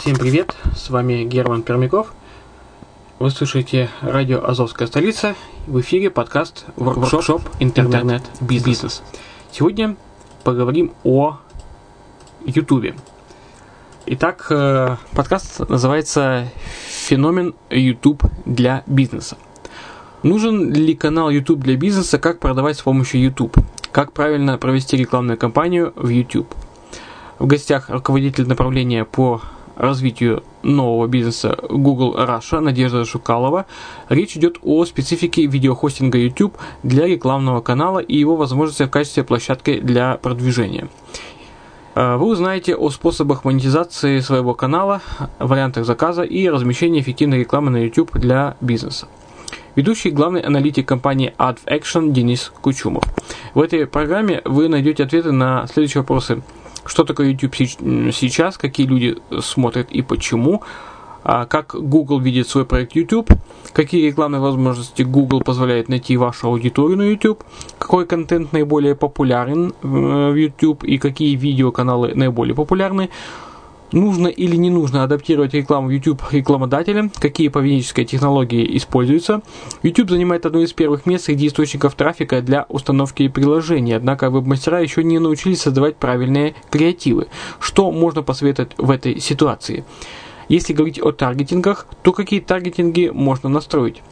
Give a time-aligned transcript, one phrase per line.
[0.00, 2.14] Всем привет, с вами Герман Пермяков.
[3.18, 5.34] Вы слушаете радио «Азовская столица».
[5.66, 9.02] В эфире подкаст «Воркшоп Интернет Бизнес».
[9.52, 9.96] Сегодня
[10.42, 11.36] поговорим о
[12.46, 12.94] Ютубе.
[14.06, 16.48] Итак, э, подкаст называется
[16.88, 19.36] «Феномен YouTube для бизнеса».
[20.22, 23.54] Нужен ли канал YouTube для бизнеса, как продавать с помощью YouTube?
[23.92, 26.54] Как правильно провести рекламную кампанию в YouTube?
[27.38, 29.42] В гостях руководитель направления по
[29.80, 33.64] развитию нового бизнеса Google Russia Надежда Шукалова.
[34.10, 39.80] Речь идет о специфике видеохостинга YouTube для рекламного канала и его возможности в качестве площадки
[39.80, 40.88] для продвижения.
[41.94, 45.00] Э, вы узнаете о способах монетизации своего канала,
[45.38, 49.08] вариантах заказа и размещения эффективной рекламы на YouTube для бизнеса.
[49.76, 53.04] Ведущий главный аналитик компании AdAction Денис Кучумов.
[53.54, 56.42] В этой программе вы найдете ответы на следующие вопросы–
[56.90, 60.62] что такое YouTube сейчас, какие люди смотрят и почему,
[61.22, 63.30] а как Google видит свой проект YouTube,
[63.72, 67.44] какие рекламные возможности Google позволяет найти вашу аудиторию на YouTube,
[67.78, 70.82] какой контент наиболее популярен э, в YouTube?
[70.82, 73.10] И какие видеоканалы наиболее популярны,
[73.92, 77.10] Нужно или не нужно адаптировать рекламу YouTube рекламодателям?
[77.10, 79.42] Какие поведенческие технологии используются?
[79.82, 85.02] YouTube занимает одно из первых мест среди источников трафика для установки приложений, однако веб-мастера еще
[85.02, 87.26] не научились создавать правильные креативы.
[87.58, 89.84] Что можно посоветовать в этой ситуации?
[90.48, 94.02] Если говорить о таргетингах, то какие таргетинги можно настроить?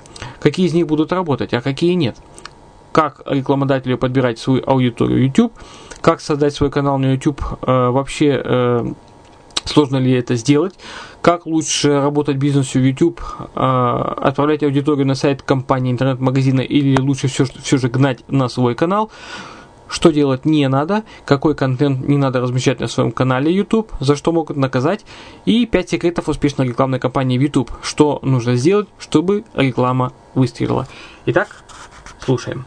[0.41, 2.17] Какие из них будут работать, а какие нет?
[2.91, 5.53] Как рекламодателю подбирать свою аудиторию YouTube?
[6.01, 8.93] Как создать свой канал на YouTube э, вообще э,
[9.69, 10.75] Сложно ли это сделать?
[11.21, 13.21] Как лучше работать бизнесу YouTube?
[13.55, 18.75] А, отправлять аудиторию на сайт компании, интернет-магазина или лучше все, все же гнать на свой
[18.75, 19.11] канал?
[19.87, 24.33] Что делать не надо, какой контент не надо размещать на своем канале YouTube, за что
[24.33, 25.05] могут наказать,
[25.45, 30.89] и 5 секретов успешной рекламной кампании в YouTube, что нужно сделать, чтобы реклама выстрелила.
[31.27, 31.63] Итак,
[32.21, 32.65] слушаем.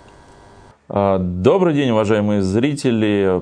[0.87, 3.41] А, добрый день, уважаемые зрители.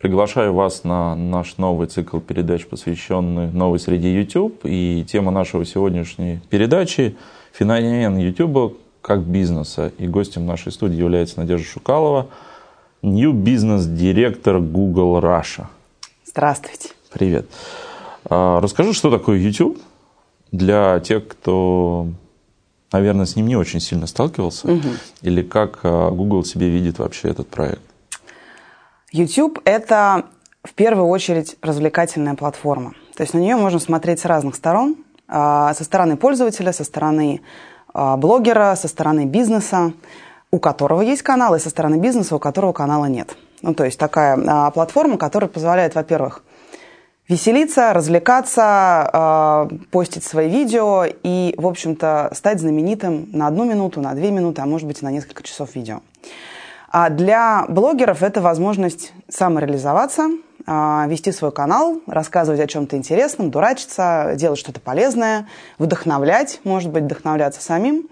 [0.00, 4.60] Приглашаю вас на наш новый цикл передач, посвященный новой среде YouTube.
[4.64, 7.16] И тема нашего сегодняшней передачи–
[7.52, 9.92] феномен YouTube как бизнеса.
[9.98, 12.28] И гостем нашей студии является Надежда Шукалова,
[13.02, 15.66] New Business директор Google Russia.
[16.24, 16.90] Здравствуйте.
[17.12, 17.46] Привет.
[18.24, 19.78] А, расскажи, что такое YouTube,
[20.50, 22.08] для тех, кто,
[22.90, 24.88] наверное, с ним не очень сильно сталкивался, угу.
[25.20, 27.82] или как а, Google себе видит вообще этот проект?
[29.12, 30.26] YouTube– это
[30.62, 32.92] в первую очередь развлекательная платформа.
[33.16, 34.96] То есть на нее можно смотреть с разных сторон.
[35.26, 37.40] А, со стороны пользователя, со стороны
[37.92, 39.92] а, блогера, со стороны бизнеса,
[40.50, 43.36] у которого есть канал, и со стороны бизнеса, у которого канала нет.
[43.62, 46.44] Ну, то есть такая а, платформа, которая позволяет, во-первых,
[47.28, 54.32] веселиться, развлекаться, постить свои видео и, в общем-то, стать знаменитым на одну минуту, на две
[54.32, 56.00] минуты, а может быть, на несколько часов видео.
[56.90, 60.28] А для блогеров это возможность самореализоваться,
[60.66, 65.46] э, вести свой канал, рассказывать о чем-то интересном, дурачиться, делать что-то полезное,
[65.78, 68.08] вдохновлять, может быть, вдохновляться самим.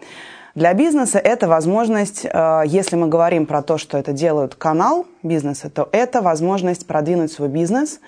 [0.54, 5.70] Для бизнеса это возможность, э, если мы говорим про то, что это делают канал бизнеса,
[5.70, 8.00] то это возможность продвинуть свой бизнес,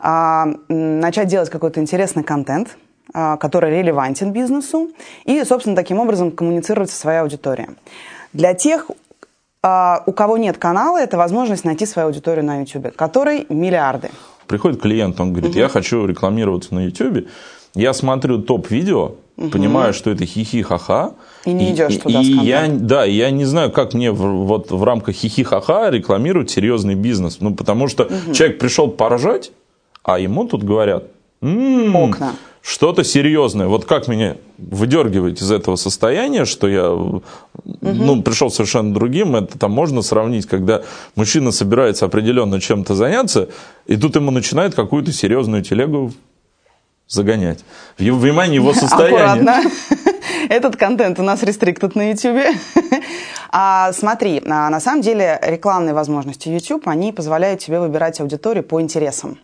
[0.00, 2.76] а, начать делать какой-то интересный контент,
[3.14, 4.90] а, который релевантен бизнесу,
[5.24, 7.70] и, собственно, таким образом коммуницировать со своей аудиторией.
[8.32, 8.94] Для тех, а,
[10.06, 14.10] у кого нет канала, это возможность найти свою аудиторию на YouTube, которой миллиарды.
[14.46, 15.58] Приходит клиент, он говорит, угу.
[15.58, 17.26] я хочу рекламироваться на YouTube,
[17.74, 19.50] я смотрю топ-видео, угу.
[19.50, 21.14] понимаю, что это хихи-ха-ха.
[21.44, 24.46] И не идешь и, туда и с я, Да, я не знаю, как мне в,
[24.46, 27.38] вот в рамках хихи-ха-ха рекламировать серьезный бизнес.
[27.40, 28.32] Ну, потому что угу.
[28.32, 29.52] человек пришел поржать,
[30.02, 31.04] а ему тут говорят,
[31.42, 32.34] м-м, окна.
[32.62, 33.68] Что-то серьезное.
[33.68, 37.22] Вот как меня выдергивать из этого состояния, что я угу.
[37.80, 40.82] ну, пришел совершенно другим, это там можно сравнить, когда
[41.14, 43.48] мужчина собирается определенно чем-то заняться,
[43.86, 46.12] и тут ему начинает какую-то серьезную телегу
[47.06, 47.64] загонять.
[47.98, 49.22] В внимание его состояние.
[49.22, 49.70] Аккуратно.
[50.48, 52.42] Этот контент у нас рестриктед на YouTube.
[53.58, 58.80] А, смотри, а, на самом деле рекламные возможности YouTube, они позволяют тебе выбирать аудиторию по
[58.82, 59.38] интересам.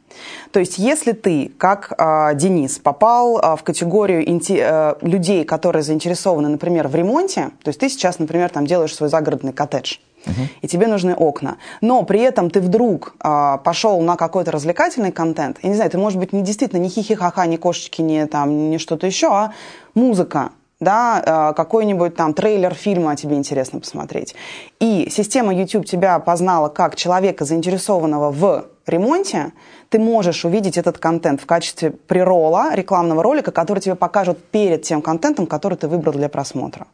[0.50, 5.82] То есть, если ты, как а, Денис, попал а, в категорию инти- а, людей, которые
[5.82, 10.46] заинтересованы, например, в ремонте, то есть ты сейчас, например, там делаешь свой загородный коттедж, Uh-huh.
[10.60, 11.56] и тебе нужны окна.
[11.80, 15.58] Но при этом ты вдруг э, пошел на какой-то развлекательный контент.
[15.64, 18.78] Я не знаю, ты, может быть, не действительно не хихи-ха-ха, не кошечки, не, там, не
[18.78, 19.52] что-то еще, а
[19.96, 20.50] музыка
[20.82, 24.34] да, э, какой-нибудь там трейлер фильма тебе интересно посмотреть.
[24.80, 29.52] И система YouTube тебя познала как человека, заинтересованного в ремонте,
[29.90, 35.02] ты можешь увидеть этот контент в качестве прирола, рекламного ролика, который тебе покажут перед тем
[35.02, 36.86] контентом, который ты выбрал для просмотра.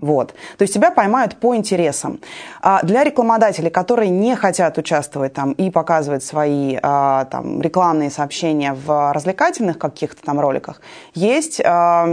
[0.00, 0.34] Вот.
[0.58, 2.20] То есть тебя поймают по интересам.
[2.62, 8.74] А для рекламодателей, которые не хотят участвовать там и показывать свои а, там, рекламные сообщения
[8.74, 10.80] в развлекательных каких-то там роликах,
[11.14, 12.04] есть а,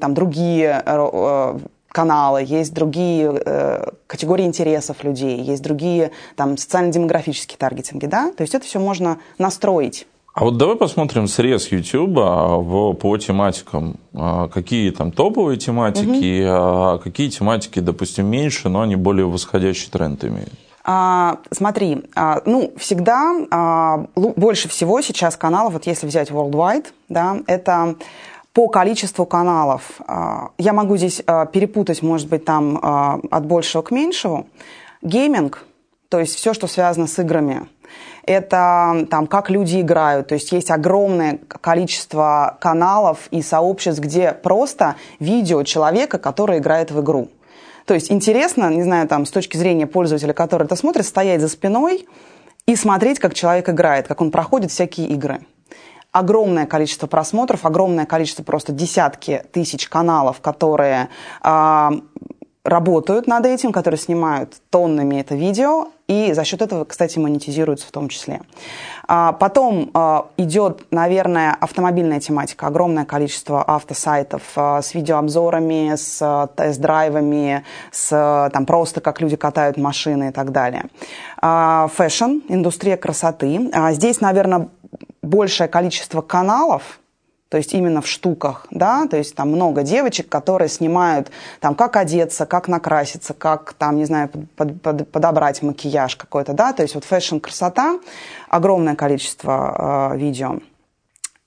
[0.00, 1.58] там другие а,
[1.88, 8.30] каналы, есть другие э, категории интересов людей, есть другие там социально-демографические таргетинги, да?
[8.36, 10.06] То есть это все можно настроить.
[10.38, 13.96] А вот давай посмотрим срез YouTube в, по тематикам.
[14.14, 16.52] А, какие там топовые тематики, угу.
[16.54, 20.52] а какие тематики, допустим, меньше, но они более восходящий тренд имеют?
[20.84, 27.38] А, смотри, а, ну, всегда а, больше всего сейчас каналов, вот если взять worldwide, да,
[27.48, 27.96] это
[28.52, 30.00] по количеству каналов.
[30.06, 34.46] А, я могу здесь а, перепутать, может быть, там а, от большего к меньшему.
[35.02, 35.64] Гейминг,
[36.08, 37.66] то есть все, что связано с играми–
[38.28, 40.28] это там, как люди играют.
[40.28, 47.00] То есть есть огромное количество каналов и сообществ, где просто видео человека, который играет в
[47.00, 47.30] игру.
[47.86, 51.48] То есть интересно, не знаю, там, с точки зрения пользователя, который это смотрит, стоять за
[51.48, 52.06] спиной
[52.66, 55.40] и смотреть, как человек играет, как он проходит всякие игры
[56.10, 61.10] огромное количество просмотров, огромное количество, просто десятки тысяч каналов, которые
[61.44, 61.90] э,
[62.64, 67.90] работают над этим, которые снимают тоннами это видео, и за счет этого, кстати, монетизируются в
[67.90, 68.40] том числе.
[69.06, 72.66] А, потом а, идет, наверное, автомобильная тематика.
[72.66, 77.62] Огромное количество автосайтов а, с видеообзорами, с тест-драйвами,
[77.92, 80.86] с там, просто как люди катают машины и так далее.
[81.40, 83.70] Fashion, индустрия красоты.
[83.92, 84.68] Здесь, наверное,
[85.22, 87.00] большее количество каналов,
[87.48, 91.96] то есть именно в штуках, да, то есть там много девочек, которые снимают там как
[91.96, 96.94] одеться, как накраситься, как там, не знаю, под, под, подобрать макияж какой-то, да, то есть
[96.94, 98.00] вот fashion-красота,
[98.48, 100.58] огромное количество э, видео.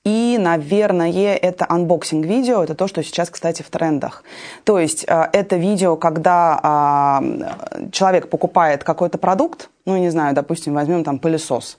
[0.03, 4.23] И, наверное, это unboxing-видео, это то, что сейчас, кстати, в трендах.
[4.63, 10.73] То есть э, это видео, когда э, человек покупает какой-то продукт, ну, не знаю, допустим,
[10.73, 11.77] возьмем там пылесос,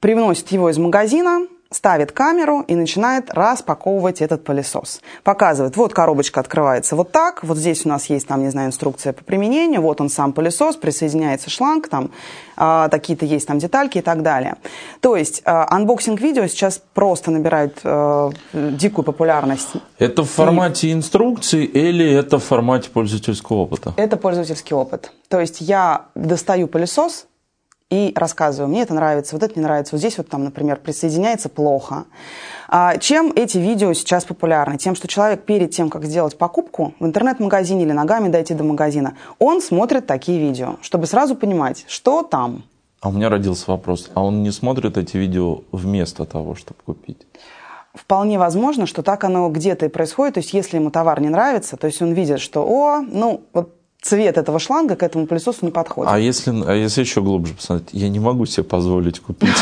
[0.00, 5.00] привносит его из магазина, ставит камеру и начинает распаковывать этот пылесос.
[5.22, 9.12] Показывает, вот коробочка открывается вот так, вот здесь у нас есть, там, не знаю, инструкция
[9.12, 12.10] по применению, вот он сам пылесос, присоединяется шланг, там,
[12.56, 14.56] э, такие-то есть там детальки и так далее.
[15.00, 19.72] То есть э, unboxing-видео сейчас просто набирают э, дикую популярность.
[19.98, 20.92] Это в формате и...
[20.92, 23.94] инструкции или это в формате пользовательского опыта?
[23.96, 25.12] Это пользовательский опыт.
[25.28, 27.26] То есть я достаю пылесос,
[27.94, 31.48] и рассказываю, мне это нравится, вот это не нравится, вот здесь вот там, например, присоединяется
[31.48, 32.04] плохо.
[32.68, 34.78] А чем эти видео сейчас популярны?
[34.78, 39.14] Тем, что человек перед тем, как сделать покупку в интернет-магазине или ногами дойти до магазина,
[39.38, 42.64] он смотрит такие видео, чтобы сразу понимать, что там.
[43.00, 47.26] А у меня родился вопрос, а он не смотрит эти видео вместо того, чтобы купить?
[47.92, 50.34] Вполне возможно, что так оно где-то и происходит.
[50.34, 53.76] То есть, если ему товар не нравится, то есть он видит, что, о, ну, вот
[54.04, 56.12] цвет этого шланга к этому пылесосу не подходит.
[56.12, 59.56] А если, а если еще глубже посмотреть, я не могу себе позволить купить.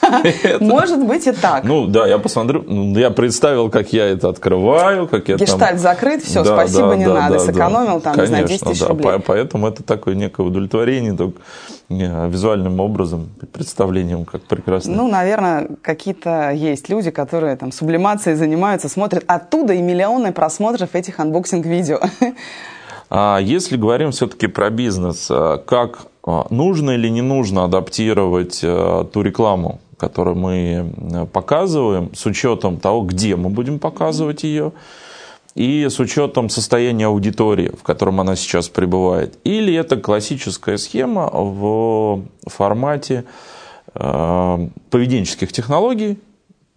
[0.60, 1.64] Может быть и так.
[1.64, 6.22] Ну да, я посмотрю, ну, я представил, как я это открываю, как я Гештальт закрыт,
[6.22, 9.18] все, спасибо, не надо, сэкономил там, не знаю, 10 тысяч рублей.
[9.26, 11.40] Поэтому это такое некое удовлетворение, только
[11.88, 14.94] визуальным образом, представлением, как прекрасно.
[14.94, 21.18] Ну, наверное, какие-то есть люди, которые там сублимацией занимаются, смотрят оттуда и миллионы просмотров этих
[21.18, 22.00] unboxing-видео.
[23.10, 29.04] А если говорим все-таки про бизнес, а, как а, нужно или не нужно адаптировать а,
[29.04, 34.72] ту рекламу, которую мы показываем, с учетом того, где мы будем показывать ее,
[35.54, 39.38] и с учетом состояния аудитории, в котором она сейчас пребывает.
[39.42, 43.24] Или это классическая схема в формате
[43.92, 46.20] поведенческих технологий,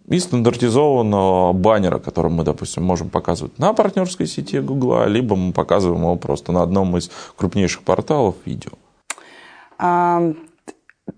[0.08, 6.02] и стандартизованного баннера, который мы, допустим, можем показывать на партнерской сети Гугла, либо мы показываем
[6.02, 8.72] его просто на одном из крупнейших порталов видео.
[9.78, 10.32] А,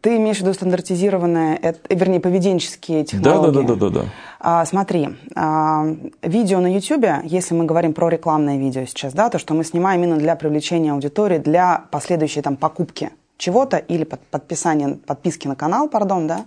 [0.01, 3.53] ты имеешь в виду стандартизированные, вернее, поведенческие технологии?
[3.53, 4.05] Да, да, да, да, да.
[4.41, 5.87] А, смотри, а,
[6.23, 10.03] видео на YouTube, если мы говорим про рекламное видео сейчас, да, то, что мы снимаем
[10.03, 15.89] именно для привлечения аудитории, для последующей там покупки чего-то или под, подписание, подписки на канал,
[15.89, 16.45] пардон, да,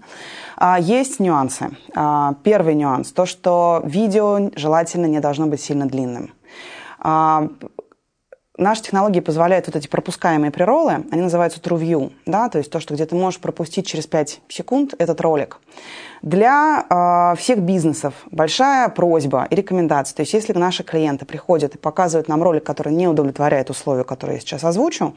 [0.55, 1.71] а, есть нюансы.
[1.95, 6.33] А, первый нюанс, то, что видео желательно не должно быть сильно длинным.
[6.99, 7.49] А,
[8.57, 12.79] наши технологии позволяют вот эти пропускаемые преролы, они называются true view, да, то есть то,
[12.79, 15.59] что где ты можешь пропустить через 5 секунд этот ролик.
[16.23, 21.77] Для э, всех бизнесов большая просьба и рекомендация, то есть если наши клиенты приходят и
[21.77, 25.13] показывают нам ролик, который не удовлетворяет условию, которые я сейчас озвучу,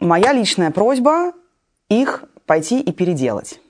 [0.00, 1.32] моя личная просьба
[1.88, 3.60] их пойти и переделать.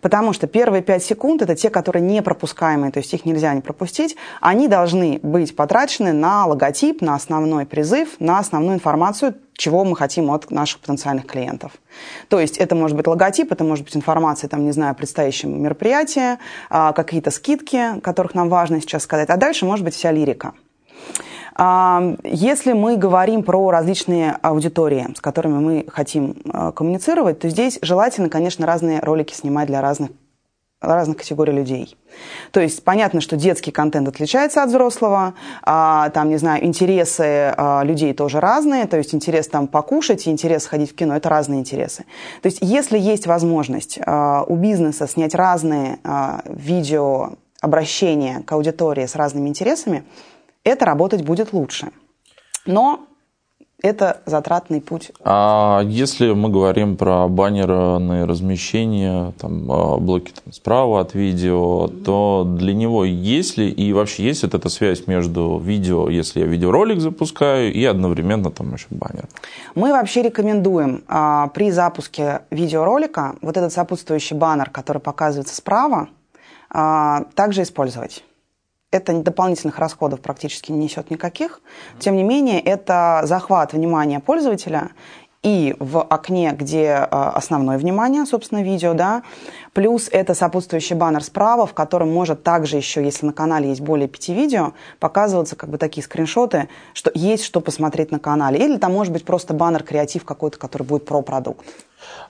[0.00, 3.60] Потому что первые пять секунд это те, которые не пропускаемые, то есть их нельзя не
[3.60, 4.16] пропустить.
[4.40, 10.30] Они должны быть потрачены на логотип, на основной призыв, на основную информацию, чего мы хотим
[10.30, 11.72] от наших потенциальных клиентов.
[12.28, 15.62] То есть это может быть логотип, это может быть информация, там, не знаю, о предстоящем
[15.62, 16.38] мероприятии,
[16.70, 19.28] а, какие-то скидки, которых нам важно сейчас сказать.
[19.30, 20.52] А дальше может быть вся лирика.
[21.58, 28.28] Если мы говорим про различные аудитории, с которыми мы хотим а, коммуницировать, то здесь желательно,
[28.28, 30.10] конечно, разные ролики снимать для разных
[30.80, 31.96] разных категорий людей.
[32.52, 37.82] То есть понятно, что детский контент отличается от взрослого, а, там, не знаю, интересы а,
[37.82, 41.60] людей тоже разные, то есть интерес там покушать и интерес сходить в кино– это разные
[41.60, 42.04] интересы.
[42.42, 49.06] То есть если есть возможность а, у бизнеса снять разные а, видео обращения к аудитории
[49.06, 50.04] с разными интересами,
[50.66, 51.88] это работать будет лучше.
[52.66, 53.06] Но
[53.82, 55.12] это затратный путь.
[55.22, 62.44] А если мы говорим про баннерное размещение, там, а, блоки там, справа от видео, то
[62.58, 67.00] для него есть ли и вообще есть вот эта связь между видео, если я видеоролик
[67.00, 69.28] запускаю, и одновременно там еще баннер?
[69.74, 76.08] Мы вообще рекомендуем а, при запуске видеоролика вот этот сопутствующий баннер, который показывается справа,
[76.70, 78.24] а, также использовать
[78.90, 81.60] это дополнительных расходов практически не несет никаких.
[81.98, 84.90] Тем не менее, это захват внимания пользователя
[85.42, 89.22] и в окне, где э, основное внимание, собственно, видео, да,
[89.74, 94.08] плюс это сопутствующий баннер справа, в котором может также еще, если на канале есть более
[94.08, 98.58] пяти видео, показываться как бы такие скриншоты, что есть что посмотреть на канале.
[98.58, 101.64] Или там может быть просто баннер креатив какой-то, который будет про продукт.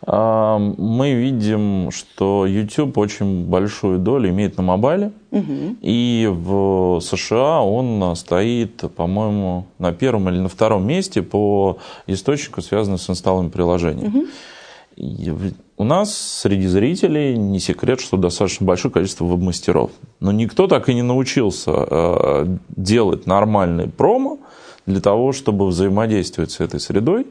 [0.03, 5.13] А, мы видим, что YouTube очень большую долю имеет на мобайле.
[5.31, 5.77] Угу.
[5.83, 12.99] И в США он стоит, по-моему, на первом или на втором месте по источнику, связанному
[12.99, 14.09] с инсталлом приложений.
[14.09, 14.27] Угу.
[15.79, 19.91] у нас среди зрителей не секрет, что достаточно большое количество веб-мастеров.
[20.21, 24.39] Но никто так и не научился э, делать нормальный промо
[24.87, 27.27] для того, чтобы взаимодействовать с этой средой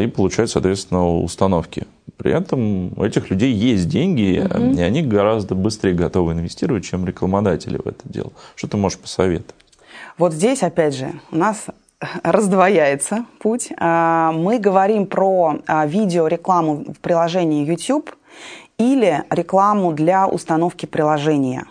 [0.00, 1.86] и получают, соответственно, установки.
[2.16, 4.78] При этом у этих людей есть деньги, угу.
[4.78, 8.32] и они гораздо быстрее готовы инвестировать, чем рекламодатели в это дело.
[8.54, 9.54] Что ты можешь посоветовать?
[10.16, 11.66] Вот здесь, опять же, у нас
[12.22, 13.72] раздвояется путь.
[13.78, 18.10] А, мы говорим про а, видеорекламу в приложении YouTube
[18.78, 21.66] или рекламу для установки приложения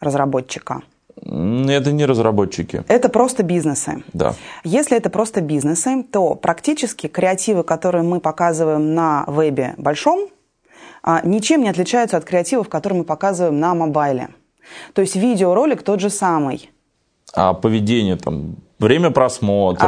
[0.00, 0.82] разработчика.
[1.24, 2.84] Это не разработчики.
[2.88, 4.02] Это просто бизнесы.
[4.12, 4.34] Да.
[4.64, 10.28] Если это просто бизнесы, то практически креативы, которые мы показываем на вебе большом,
[11.02, 14.30] а, ничем не отличаются от креативов, которые мы показываем на мобайле.
[14.94, 16.70] То есть видеоролик тот же самый.
[17.34, 19.86] А поведение там время просмотра,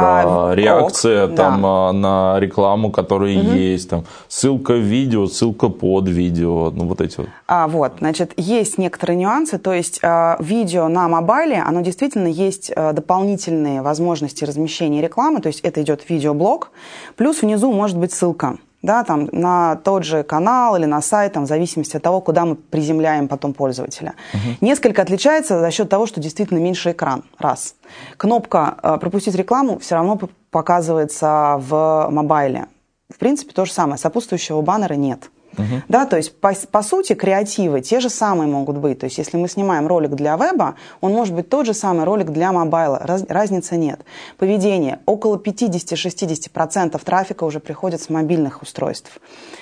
[0.51, 1.91] а, реакция ок, там да.
[1.91, 3.51] на рекламу, которая угу.
[3.51, 7.27] есть, там ссылка в видео, ссылка под видео, ну вот эти вот.
[7.47, 12.71] А вот, значит, есть некоторые нюансы, то есть э, видео на мобайле, оно действительно есть
[12.75, 16.71] э, дополнительные возможности размещения рекламы, то есть это идет видеоблог,
[17.15, 21.45] плюс внизу может быть ссылка да, там, на тот же канал или на сайт, там,
[21.45, 24.13] в зависимости от того, куда мы приземляем потом пользователя.
[24.33, 24.65] Угу.
[24.65, 27.75] Несколько отличается за счет того, что действительно меньше экран, раз.
[28.17, 30.19] Кнопка э, «Пропустить рекламу» все равно
[30.51, 32.67] показывается в мобайле.
[33.13, 33.97] В принципе, то же самое.
[33.97, 35.29] Сопутствующего баннера нет.
[35.57, 35.83] Угу.
[35.87, 38.99] Да, то есть, по, по сути, креативы те же самые могут быть.
[38.99, 42.31] То есть, если мы снимаем ролик для веба, он может быть тот же самый ролик
[42.31, 42.99] для мобайла.
[43.03, 44.01] Раз, разницы нет.
[44.37, 44.99] Поведение.
[45.05, 49.19] Около 50-60% трафика уже приходит с мобильных устройств.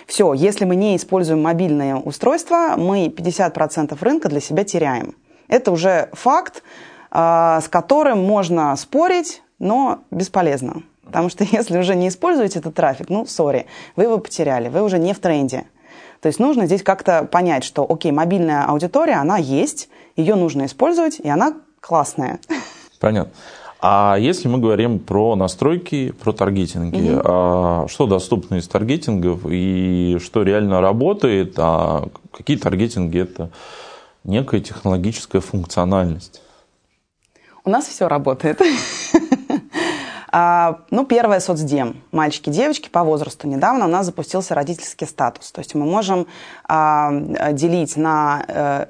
[0.08, 5.16] Все, если мы не используем мобильные устройства, мы 50% рынка для себя теряем.
[5.48, 6.64] Это уже факт,
[7.12, 10.84] э, с которым можно спорить, но бесполезно.
[11.06, 15.00] Потому что если уже не используете этот трафик, ну, сори, вы его потеряли, вы уже
[15.00, 15.66] не в тренде.
[16.24, 21.20] То есть нужно здесь как-то понять, что, окей, мобильная аудитория, она есть, ее нужно использовать,
[21.20, 22.40] и она классная.
[23.02, 23.34] Понятно.
[23.82, 27.22] А если мы говорим про настройки, про таргетинги, угу.
[27.26, 33.50] а что доступно из таргетингов и что реально работает, а какие таргетинги это
[34.24, 36.42] некая технологическая функциональность?
[37.66, 38.62] У нас все работает.
[40.36, 42.02] А, ну, первое соцдем.
[42.12, 43.48] Мальчики, девочки по возрасту.
[43.48, 45.52] Недавно у нас запустился родительский статус.
[45.52, 46.26] То есть мы можем
[46.68, 48.86] а, делить на э,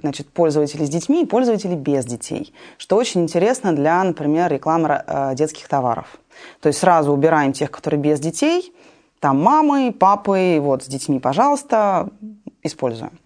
[0.00, 5.34] значит, пользователей с детьми и пользователей без детей, что очень интересно для, например, рекламы э,
[5.34, 6.06] детских товаров.
[6.60, 8.72] То есть сразу убираем тех, которые без детей,
[9.18, 12.10] там мамы, папы, вот с детьми, пожалуйста,
[12.62, 13.18] используем.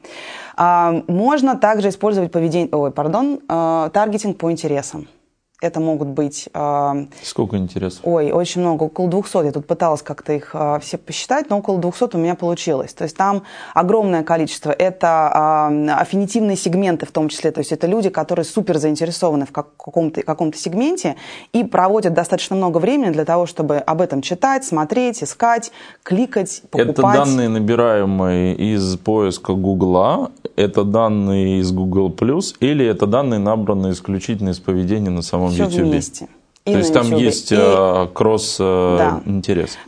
[0.57, 5.09] А, можно также использовать поведение, ой, пардон, э, таргетинг по интересам.
[5.61, 6.49] Это могут быть...
[6.55, 8.01] Э, Сколько интересов?
[8.05, 9.44] Ой, очень много, около 200.
[9.44, 12.94] Я тут пыталась как-то их э, все посчитать, но около 200 у меня получилось.
[12.94, 13.42] То есть там
[13.75, 14.70] огромное количество.
[14.70, 17.51] Это э, аффинитивные сегменты в том числе.
[17.51, 21.16] То есть это люди, которые супер заинтересованы в каком-то каком сегменте
[21.53, 26.88] и проводят достаточно много времени для того, чтобы об этом читать, смотреть, искать, кликать, покупать.
[26.90, 32.14] Это данные, набираемые из поиска Гугла, это данные из Google+,
[32.61, 35.81] или это данные, набранные исключительно из поведения на самом все YouTube.
[35.81, 36.29] вместе.
[36.66, 37.20] И То есть там YouTube.
[37.20, 37.57] есть и...
[37.59, 39.23] Э, кросс э, да.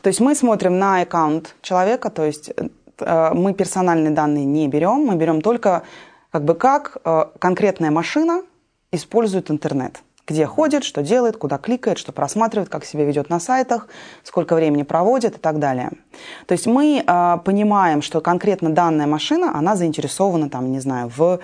[0.01, 2.51] То есть мы смотрим на аккаунт человека, то есть
[2.99, 5.83] э, мы персональные данные не берем, мы берем только
[6.31, 6.97] как бы как
[7.39, 8.43] конкретная машина
[8.91, 13.89] использует интернет где ходит, что делает, куда кликает, что просматривает, как себя ведет на сайтах,
[14.23, 15.91] сколько времени проводит и так далее.
[16.47, 21.23] То есть мы э, понимаем, что конкретно данная машина, она заинтересована, там, не знаю, в
[21.33, 21.39] э,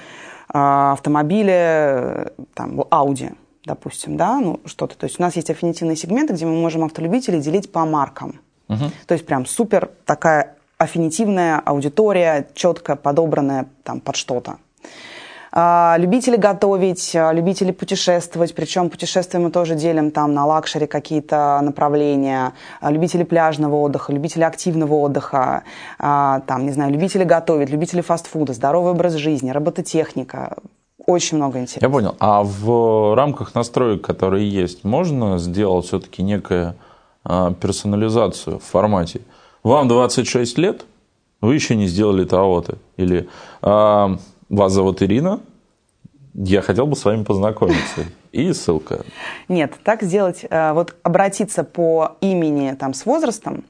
[0.52, 4.96] автомобиле, там, в Audi, допустим, да, ну что-то.
[4.96, 8.40] То есть у нас есть аффинитивные сегменты, где мы можем автолюбителей делить по маркам.
[8.68, 8.84] Угу.
[9.06, 14.58] То есть прям супер такая аффинитивная аудитория, четко подобранная там под что-то.
[15.50, 21.60] А, любители готовить, а, любители путешествовать, причем путешествия мы тоже делим там на luxury какие-то
[21.62, 25.62] направления, а, любители пляжного отдыха, любители активного отдыха,
[25.98, 30.56] там, не знаю, любители готовить, любители фастфуда, здоровый образ жизни, робототехника,
[31.06, 31.90] очень много интересного.
[31.90, 32.16] Я понял.
[32.20, 36.74] А в рамках настроек, которые есть, можно сделать все-таки некую
[37.24, 39.22] персонализацию в формате?
[39.62, 40.84] Вам 26 лет,
[41.40, 42.78] вы еще не сделали того-то.
[42.96, 43.28] Или
[44.48, 45.40] вас зовут Ирина,
[46.34, 48.04] я хотел бы с вами познакомиться.
[48.32, 49.04] И ссылка.
[49.48, 53.64] Нет, так сделать, а, вот обратиться по имени там с возрастом,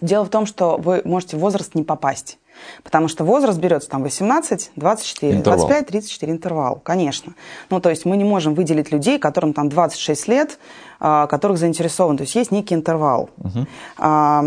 [0.00, 2.38] дело в том, что вы можете в возраст не попасть.
[2.82, 5.58] Потому что возраст берется там 18, 24, интервал.
[5.58, 7.34] 25, 34 интервал, конечно.
[7.70, 10.58] Ну, то есть мы не можем выделить людей, которым там 26 лет,
[10.98, 12.16] а, которых заинтересован.
[12.16, 13.30] То есть есть некий интервал.
[13.38, 13.66] Угу.
[13.98, 14.44] А,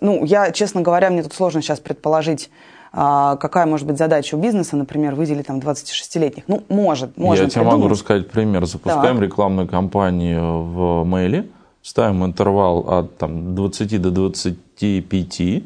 [0.00, 2.50] ну, я, честно говоря, мне тут сложно сейчас предположить,
[2.92, 6.44] какая может быть задача у бизнеса, например, выделить там 26-летних.
[6.48, 8.66] Ну, может, можно Я тебе могу рассказать пример.
[8.66, 9.24] Запускаем так.
[9.24, 11.48] рекламную кампанию в мейле,
[11.82, 15.62] ставим интервал от там, 20 до 25,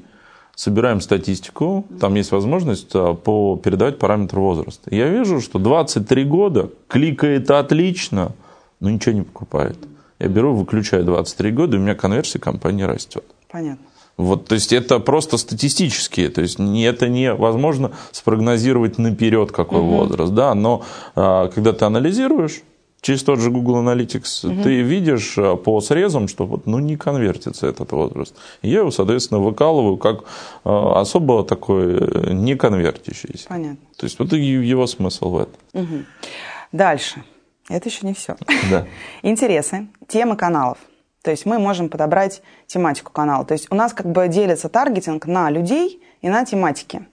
[0.54, 4.94] собираем статистику, там есть возможность а, по, передавать параметр возраста.
[4.94, 8.32] Я вижу, что 23 года кликает отлично,
[8.80, 9.78] но ничего не покупает.
[10.18, 13.24] Я беру, выключаю 23 года, и у меня конверсия компании растет.
[13.50, 13.84] Понятно.
[14.16, 19.96] Вот, то есть это просто статистически, то есть это невозможно спрогнозировать наперед какой угу.
[19.96, 20.84] возраст, да, но
[21.16, 22.62] а, когда ты анализируешь,
[23.04, 24.62] через тот же Google Analytics угу.
[24.62, 28.34] ты видишь а, по срезам, что вот, ну, не конвертится этот возраст.
[28.62, 30.24] И я его, соответственно, выкалываю как
[30.64, 33.48] а, особо такой э, не конвертящийся.
[33.48, 33.86] Понятно.
[33.96, 35.54] То есть вот его смысл в этом.
[35.74, 36.04] Угу.
[36.72, 37.24] Дальше.
[37.68, 38.36] Это еще не все.
[38.70, 38.86] Да.
[39.22, 40.78] Интересы, темы каналов.
[41.24, 43.46] То есть мы можем подобрать тематику канала.
[43.46, 47.06] То есть у нас как бы делится таргетинг на людей и на тематики.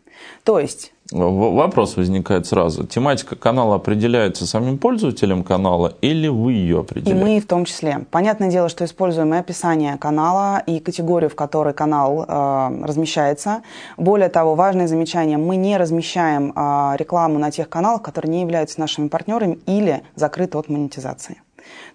[0.43, 2.86] То есть Вопрос возникает сразу.
[2.86, 7.19] Тематика канала определяется самим пользователем канала или вы ее определяете?
[7.19, 8.06] И мы в том числе.
[8.12, 13.62] Понятное дело, что используем и описание канала, и категорию, в которой канал э, размещается.
[13.97, 18.80] Более того, важное замечание, мы не размещаем э, рекламу на тех каналах, которые не являются
[18.80, 21.41] нашими партнерами или закрыты от монетизации.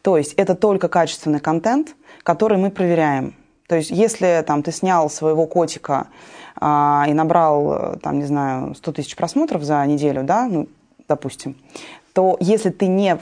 [0.02, 3.34] То есть это только качественный контент, который мы проверяем.
[3.68, 6.08] То есть если там, ты снял своего котика
[6.56, 10.66] а, и набрал, там, не знаю, 100 тысяч просмотров за неделю, да, ну,
[11.08, 11.56] допустим,
[12.12, 13.18] то если ты не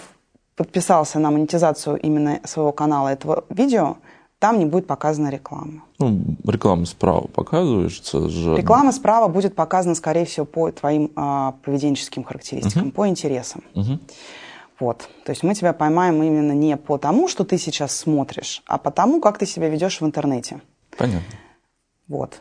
[0.56, 3.96] подписался на монетизацию именно своего канала этого видео,
[4.38, 5.82] там не будет показана реклама.
[5.98, 8.56] Ну, реклама справа показывается же.
[8.56, 12.92] Реклама справа будет показана, скорее всего, по твоим а, поведенческим характеристикам, угу.
[12.92, 13.62] по интересам.
[13.74, 13.98] Угу.
[14.80, 15.08] Вот.
[15.24, 18.90] То есть мы тебя поймаем именно не по тому, что ты сейчас смотришь, а по
[18.90, 20.60] тому, как ты себя ведешь в интернете.
[20.96, 21.36] Понятно.
[22.08, 22.40] Вот.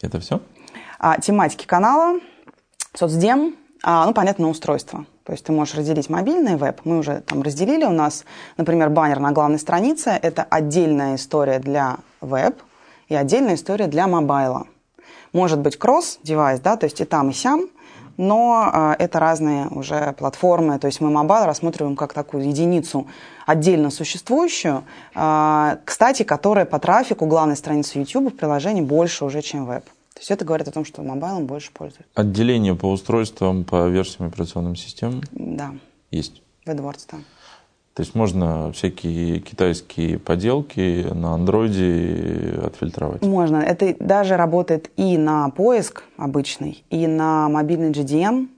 [0.00, 0.40] Это все?
[0.98, 2.18] А, тематики канала,
[2.94, 5.06] соцдем, а, ну, понятно, устройство.
[5.24, 6.80] То есть ты можешь разделить мобильный веб.
[6.84, 7.84] Мы уже там разделили.
[7.84, 8.24] У нас,
[8.56, 12.60] например, баннер на главной странице– это отдельная история для веб
[13.08, 14.66] и отдельная история для mobile а.
[15.32, 17.68] Может быть cross-device, да, то есть и там, и сям,
[18.20, 20.78] но э, это разные уже платформы.
[20.78, 23.06] То есть мы mobile рассматриваем как такую единицу
[23.46, 29.64] отдельно существующую, э, кстати, которая по трафику главной страницы YouTube в приложении больше уже, чем
[29.64, 29.84] веб.
[30.12, 32.04] То есть это говорит о том, что мобайлом больше пользуются.
[32.14, 35.22] Отделение по устройствам, по версиям операционным систем?
[35.32, 35.70] Да.
[36.10, 36.42] Есть?
[36.66, 37.18] В AdWords, да.
[37.94, 43.22] То есть можно всякие китайские поделки на андроиде отфильтровать?
[43.22, 43.56] Можно.
[43.56, 48.48] Это даже работает и на поиск обычный, и на мобильный GDN.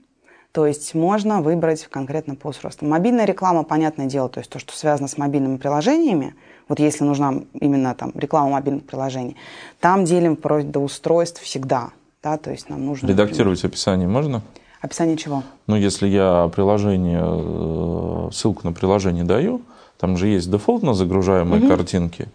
[0.51, 2.87] То есть можно выбрать конкретно по устройству.
[2.87, 6.35] Мобильная реклама, понятное дело, то есть то, что связано с мобильными приложениями,
[6.69, 9.35] вот если нужна именно там реклама мобильных приложений,
[9.79, 11.89] там делим вплоть до устройств всегда.
[12.21, 13.07] Да, то есть нам нужно...
[13.07, 14.41] Редактировать например, описание можно?
[14.83, 15.43] Описание чего?
[15.65, 19.61] Ну, если я приложение, э, ссылку на приложение даю,
[19.97, 21.69] там же есть дефолтно загружаемые угу.
[21.69, 22.27] картинки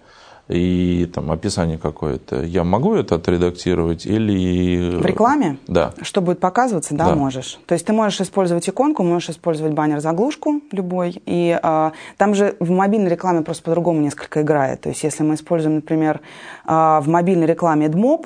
[0.48, 2.40] и там описание какое-то.
[2.42, 4.96] Я могу это отредактировать или...
[4.96, 5.58] В рекламе?
[5.66, 5.92] Да.
[6.00, 7.58] Что будет показываться, да, да, можешь.
[7.66, 11.22] То есть ты можешь использовать иконку, можешь использовать баннер-заглушку любой.
[11.26, 14.80] И э, там же в мобильной рекламе просто по-другому несколько играет.
[14.80, 16.22] То есть если мы используем, например,
[16.66, 18.24] э, в мобильной рекламе AdMob,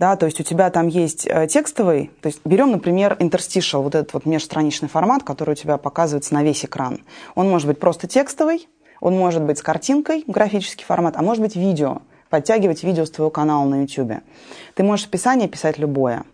[0.00, 3.94] да, то есть у тебя там есть э, текстовый, то есть берем, например, interstitial, вот
[3.94, 7.00] этот вот межстраничный формат, который у тебя показывается на весь экран.
[7.34, 8.66] Он может быть просто текстовый,
[9.02, 11.98] он может быть с картинкой, графический формат, а может быть видео,
[12.30, 14.22] подтягивать видео с твоего канала на YouTube.
[14.74, 16.24] Ты можешь описание писать любое.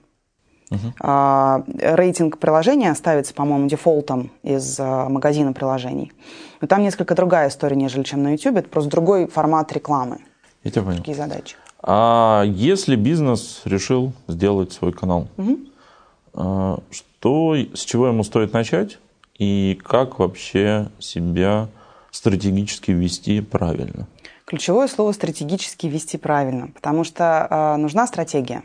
[0.70, 0.92] Uh-huh.
[1.00, 6.12] А, рейтинг приложения ставится, по-моему, дефолтом из а, магазина приложений.
[6.60, 8.58] Но там несколько другая история, нежели чем на YouTube.
[8.58, 10.18] Это просто другой формат рекламы.
[10.62, 10.98] Я тебя понял.
[10.98, 11.56] Такие задачи.
[11.88, 16.82] А если бизнес решил сделать свой канал, угу.
[16.90, 18.98] что, с чего ему стоит начать
[19.38, 21.68] и как вообще себя
[22.10, 24.08] стратегически вести правильно?
[24.46, 28.62] Ключевое слово стратегически вести правильно, потому что э, нужна стратегия.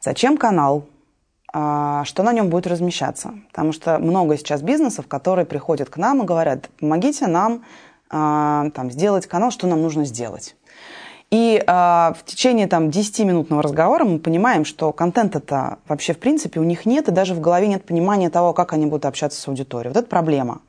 [0.00, 0.84] Зачем канал?
[1.54, 3.34] Э, что на нем будет размещаться?
[3.50, 7.62] Потому что много сейчас бизнесов, которые приходят к нам и говорят, помогите нам
[8.10, 10.56] э, там, сделать канал, что нам нужно сделать.
[11.30, 16.64] И э, в течение там, 10-минутного разговора мы понимаем, что контента-то вообще в принципе у
[16.64, 19.92] них нет, и даже в голове нет понимания того, как они будут общаться с аудиторией.
[19.92, 20.60] Вот это проблема.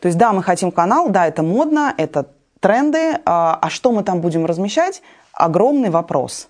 [0.00, 2.28] То есть да, мы хотим канал, да, это модно, это
[2.60, 5.02] тренды, э, а что мы там будем размещать,
[5.34, 6.48] огромный вопрос.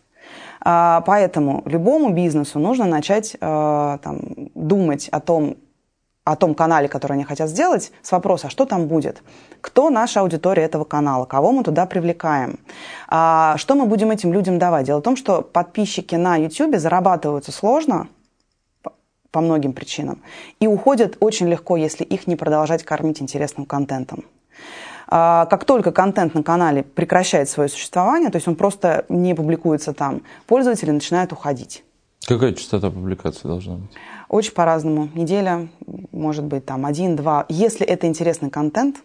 [0.65, 4.21] Э, поэтому любому бизнесу нужно начать э, там,
[4.55, 5.57] думать о том,
[6.31, 9.23] о том канале, который они хотят сделать, с вопроса, а что там будет?
[9.61, 11.25] Кто наша аудитория этого канала?
[11.25, 12.61] Кого мы туда привлекаем?
[13.09, 14.87] А, что мы будем этим людям давать?
[14.87, 18.09] Дело в том, что подписчики на YouTube зарабатываются сложно,
[19.33, 20.23] по многим причинам,
[20.59, 24.25] и уходят очень легко, если их не продолжать кормить интересным контентом.
[25.07, 29.93] А, как только контент на канале прекращает свое существование, то есть он просто не публикуется
[29.93, 31.85] там, пользователи начинают уходить.
[32.27, 33.91] Какая частота публикации должна быть?
[34.31, 35.09] Очень по-разному.
[35.13, 35.69] Неделя,
[36.13, 37.47] может быть, там один-два.
[37.49, 39.03] Если это интересный контент,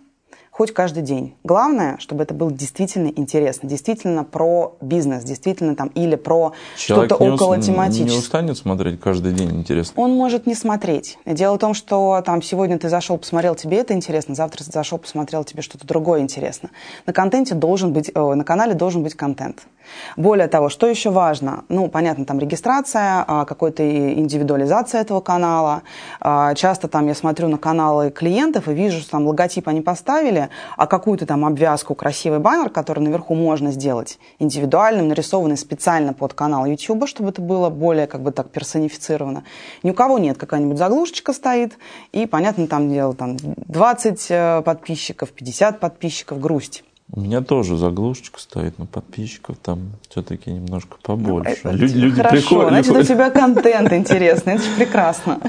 [0.56, 1.36] хоть каждый день.
[1.44, 7.62] Главное, чтобы это было действительно интересно, действительно про бизнес, действительно там или про что-то около
[7.62, 8.10] тематическое.
[8.10, 10.02] не устанет смотреть каждый день интересно?
[10.02, 11.18] Он может не смотреть.
[11.26, 14.98] Дело в том, что там сегодня ты зашел, посмотрел, тебе это интересно, завтра ты зашел,
[14.98, 16.70] посмотрел, тебе что-то другое интересно.
[17.06, 19.68] На контенте должен быть, о, на канале должен быть контент.
[20.16, 21.66] Более того, что еще важно?
[21.70, 25.84] Ну, понятно, там регистрация, а, какой-то индивидуализация этого канала.
[26.20, 30.45] А, часто там я смотрю на каналы клиентов и вижу, что там логотип они поставили,
[30.78, 36.66] а какую-то там обвязку, красивый баннер, который наверху можно сделать индивидуальным, нарисованный специально под канал
[36.66, 39.44] YouTube, чтобы это было более как бы так персонифицировано.
[39.84, 41.78] Ни у кого нет, какая-нибудь заглушечка стоит,
[42.12, 46.84] и, понятно, там дело там 20 э, подписчиков, 50 подписчиков, грусть.
[47.12, 51.60] У меня тоже заглушечка стоит, но подписчиков там все-таки немножко побольше.
[51.64, 52.70] Это, люди, люди Хорошо, приходят.
[52.70, 55.40] значит, у тебя контент интересный, это же прекрасно.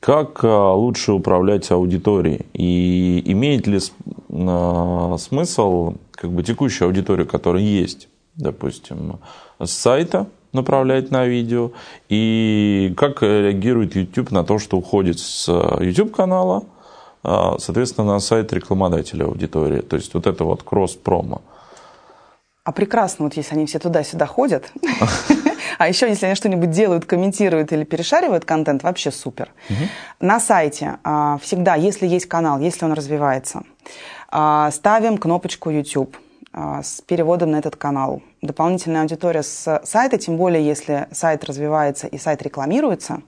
[0.00, 2.46] Как а, лучше управлять аудиторией?
[2.52, 3.80] И имеет ли
[4.30, 9.18] а, смысл как бы текущую аудиторию, которая есть, допустим,
[9.58, 11.72] с сайта направлять на видео?
[12.08, 15.48] И как реагирует YouTube на то, что уходит с
[15.80, 16.64] YouTube-канала–
[17.22, 19.80] а, соответственно, на сайт рекламодателя аудитории.
[19.80, 21.42] То есть вот это вот кросс-промо.
[22.64, 24.72] А прекрасно, вот если они все туда-сюда ходят.
[25.78, 29.50] А еще, если они что-нибудь делают, комментируют или перешаривают контент, вообще супер.
[30.20, 33.62] На сайте а, всегда, если есть канал, если он развивается,
[34.28, 36.16] а, ставим кнопочку YouTube
[36.52, 38.22] с переводом на этот канал.
[38.42, 43.22] Дополнительная аудитория с сайта, тем более если сайт развивается и сайт рекламируется–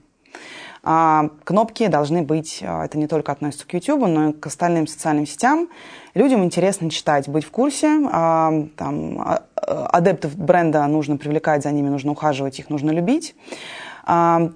[0.83, 5.27] кнопки должны быть, а, это не только относится к YouTube, но и к остальным социальным
[5.27, 5.69] сетям.
[6.15, 7.99] Людям интересно читать, быть в курсе.
[8.11, 13.35] А, там, адептов бренда нужно привлекать, за ними нужно ухаживать, их нужно любить.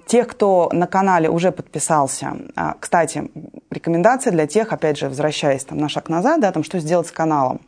[0.07, 2.35] Тех, кто на канале уже подписался,
[2.79, 3.29] кстати,
[3.69, 7.11] рекомендация для тех, опять же, возвращаясь там, на шаг назад, да, там, что сделать с
[7.11, 7.61] каналом.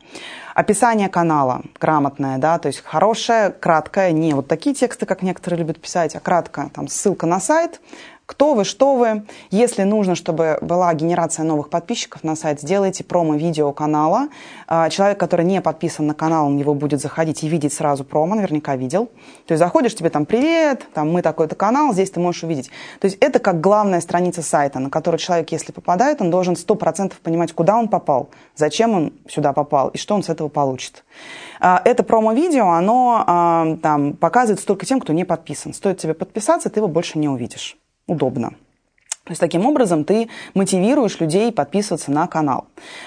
[0.56, 5.80] Описание канала грамотное, да, то есть хорошее, краткое, не вот такие тексты, как некоторые любят
[5.80, 7.80] писать, а кратко, там, ссылка на сайт,
[8.28, 9.24] кто вы, что вы.
[9.50, 14.28] Если нужно, чтобы была генерация новых подписчиков на сайт, сделайте промо-видео канала.
[14.66, 18.34] А, человек, который не подписан на канал, он его будет заходить и видеть сразу промо,
[18.34, 19.06] наверняка видел.
[19.46, 22.70] То есть заходишь, тебе там «Привет», там «Мы такой-то канал», здесь ты можешь увидеть.
[23.00, 27.14] То есть это как главная страница сайта, на которую человек, если попадает, он должен 100%
[27.22, 31.02] понимать, куда он попал, зачем он сюда попал и что он с этого получит.
[31.60, 35.72] А, это промо-видео, оно а, там, показывается только тем, кто не подписан.
[35.72, 38.54] Стоит тебе подписаться, ты его больше не увидишь удобно.
[39.28, 42.64] То есть таким образом ты мотивируешь людей подписываться на канал.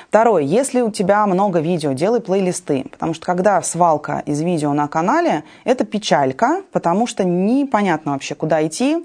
[0.08, 4.88] Второе, если у тебя много видео, делай плейлисты, потому что когда свалка из видео на
[4.88, 9.04] канале, это печалька, потому что непонятно вообще, куда идти.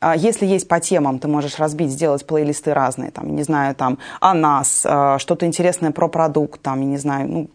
[0.00, 3.96] А если есть по темам, ты можешь разбить, сделать плейлисты разные, там, не знаю, там,
[4.20, 7.50] о нас, а, что-то интересное про продукт, там, не знаю, ну,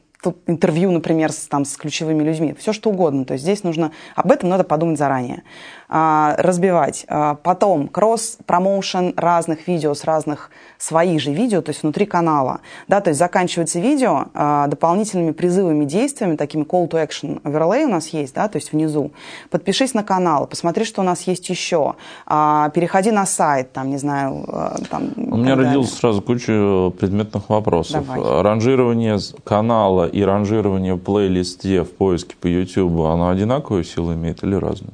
[0.47, 3.25] интервью, например, с, там, с ключевыми людьми, все что угодно.
[3.25, 5.43] То есть здесь нужно, об этом надо подумать заранее.
[5.89, 7.05] А, разбивать.
[7.07, 12.61] А, потом кросс-промоушен разных видео с разных своих же видео, то есть внутри канала.
[12.87, 17.89] Да, то есть заканчивается видео а, дополнительными призывами, действиями, такими call to action overlay у
[17.89, 19.11] нас есть, да, то есть внизу.
[19.49, 21.95] Подпишись на канал, посмотри, что у нас есть еще.
[22.27, 24.45] Переходи на сайт, там, не знаю,
[24.89, 25.11] там.
[25.15, 28.05] У меня родилось сразу куча предметных вопросов.
[28.07, 28.41] Давай.
[28.41, 34.55] Ранжирование канала и ранжирование в плейлисте в поиске по YouTube, оно одинаковую силу имеет или
[34.55, 34.93] разную?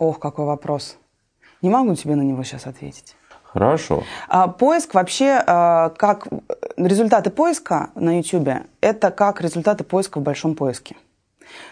[0.00, 0.96] Ох, какой вопрос.
[1.60, 3.14] Не могу тебе на него сейчас ответить.
[3.42, 4.02] Хорошо.
[4.28, 6.26] А, поиск вообще, а, как
[6.78, 10.96] результаты поиска на YouTube, это как результаты поиска в большом поиске.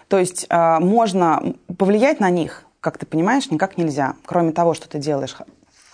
[0.08, 4.14] То есть а, можно повлиять на них, как ты понимаешь, никак нельзя.
[4.26, 5.34] Кроме того, что ты делаешь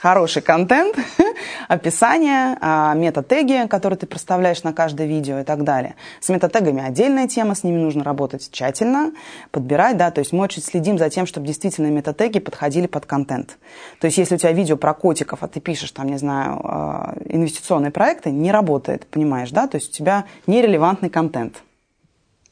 [0.04, 0.96] хороший контент,
[1.68, 5.94] описание, а, метатеги, которые ты проставляешь на каждое видео и так далее.
[6.20, 9.12] С метатегами отдельная тема, с ними нужно работать тщательно,
[9.50, 13.56] подбирать, да, то есть мы очень следим за тем, чтобы действительно метатеги подходили под контент.
[13.98, 17.14] То есть если у тебя видео про котиков, а ты пишешь там, не знаю, а,
[17.24, 21.62] инвестиционные проекты, не работает, понимаешь, да, то есть у тебя нерелевантный контент.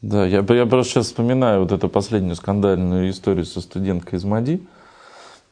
[0.00, 4.62] Да, я, я просто сейчас вспоминаю вот эту последнюю скандальную историю со студенткой из МАДИ,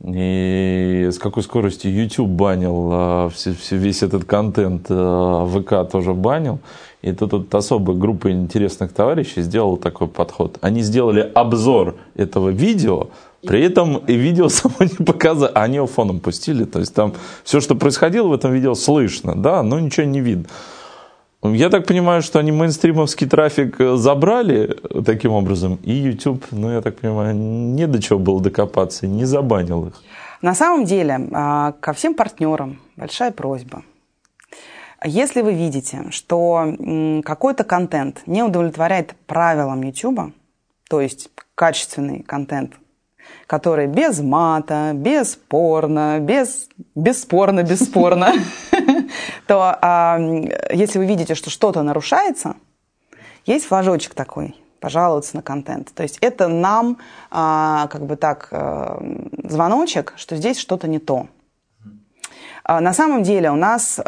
[0.03, 6.15] и с какой скоростью YouTube банил а, все, все, весь этот контент, а ВК тоже
[6.15, 6.61] банил.
[7.03, 10.59] И тут вот особая группа интересных товарищей сделала такой подход.
[10.61, 13.09] Они сделали обзор этого видео,
[13.43, 16.65] при этом и видео само не показали, а они его фоном пустили.
[16.65, 20.47] То есть там все, что происходило в этом видео, слышно, да, но ничего не видно.
[21.43, 24.77] Я так понимаю, что они мейнстримовский трафик э, забрали
[25.07, 29.87] таким образом, и YouTube, ну, я так понимаю, не до чего было докопаться, не забанил
[29.87, 29.95] их.
[30.43, 33.83] На самом деле, а, ко всем партнерам большая просьба.
[35.03, 36.75] Если вы видите, что
[37.25, 40.35] какой-то контент не удовлетворяет правилам YouTube,
[40.91, 42.75] то есть качественный контент,
[43.51, 48.33] который без мата, без порно, без, бесспорно, бесспорно,
[49.49, 50.21] то а,
[50.73, 52.55] если вы видите, что что-то нарушается,
[53.47, 55.93] есть флажочек такой, пожаловаться на контент.
[55.93, 56.99] То есть это нам
[57.33, 59.03] а, как бы так а,
[59.43, 61.27] звоночек, что здесь что-то не то.
[62.63, 63.99] А, на самом деле у нас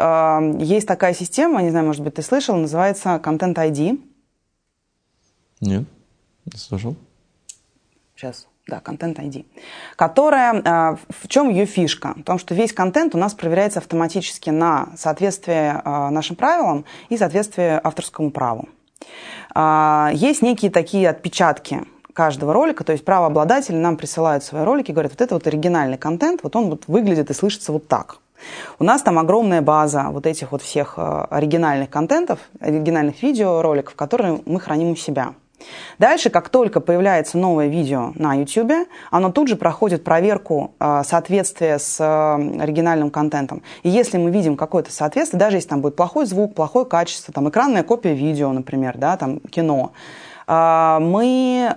[0.59, 4.01] есть такая система, не знаю, может быть, ты слышал, называется Content ID.
[5.59, 5.83] Нет,
[6.45, 6.95] не слышал.
[8.15, 9.45] Сейчас да, контент ID,
[9.95, 12.13] которая, а, в чем ее фишка?
[12.15, 17.17] В том, что весь контент у нас проверяется автоматически на соответствие а, нашим правилам и
[17.17, 18.69] соответствие авторскому праву.
[19.53, 21.81] А, есть некие такие отпечатки
[22.13, 26.41] каждого ролика, то есть правообладатели нам присылают свои ролики, говорят, вот это вот оригинальный контент,
[26.43, 28.19] вот он вот выглядит и слышится вот так.
[28.77, 34.59] У нас там огромная база вот этих вот всех оригинальных контентов, оригинальных видеороликов, которые мы
[34.59, 35.33] храним у себя.
[35.99, 41.79] Дальше, как только появляется новое видео на YouTube, оно тут же проходит проверку э, соответствия
[41.79, 43.61] с э, оригинальным контентом.
[43.83, 47.49] И если мы видим какое-то соответствие, даже если там будет плохой звук, плохое качество, там
[47.49, 49.93] экранная копия видео, например, да, там кино,
[50.47, 51.73] э, мы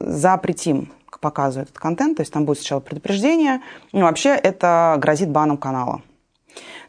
[0.00, 5.56] запретим к этот контент, то есть там будет сначала предупреждение, ну, вообще это грозит баном
[5.56, 6.02] канала.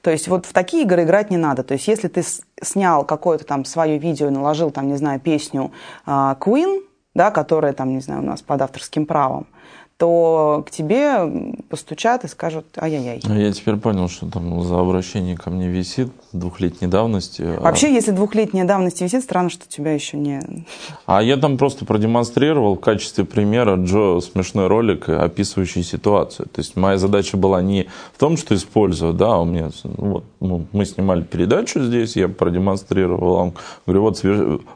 [0.05, 1.63] То есть вот в такие игры играть не надо.
[1.63, 2.21] То есть если ты
[2.61, 5.71] снял какое-то там свое видео и наложил там, не знаю, песню
[6.05, 6.83] uh, Queen,
[7.15, 9.47] да, которая там, не знаю, у нас под авторским правом,
[9.97, 13.21] то к тебе постучат и скажут ай-яй-яй.
[13.23, 17.43] Ну, я теперь понял, что там за обращение ко мне висит двухлетней давности.
[17.43, 17.91] А Вообще, а...
[17.91, 20.65] если двухлетняя давность висит, странно, что тебя еще не...
[21.05, 26.49] А я там просто продемонстрировал в качестве примера Джо смешной ролик, описывающий ситуацию.
[26.49, 30.23] То есть моя задача была не в том, что использовать, да, у меня, ну, вот,
[30.41, 33.53] ну, мы снимали передачу здесь, я продемонстрировал вам,
[33.85, 34.21] говорю, вот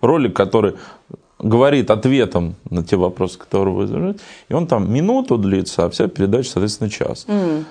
[0.02, 0.76] ролик, который
[1.40, 6.08] говорит ответом на те вопросы, которые вы задаете, и он там минуту длится, а вся
[6.08, 7.26] передача, соответственно, час.
[7.28, 7.66] Mm.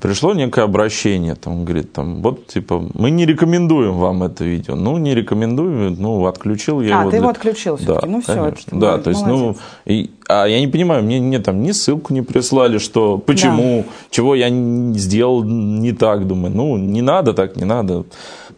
[0.00, 4.76] Пришло некое обращение, там, говорит, там, вот, типа, мы не рекомендуем вам это видео.
[4.76, 7.00] Ну, не рекомендую, ну, отключил я а, его.
[7.00, 7.18] А, ты для...
[7.18, 8.34] его отключил все-таки, да, ну, все.
[8.34, 8.80] Конечно.
[8.80, 12.22] Да, то есть, ну, и, а я не понимаю, мне, мне там ни ссылку не
[12.22, 13.92] прислали, что, почему, да.
[14.10, 18.04] чего я не сделал не так, думаю, ну, не надо так, не надо.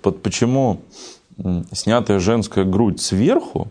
[0.03, 0.81] Вот почему
[1.73, 3.69] снятая женская грудь сверху,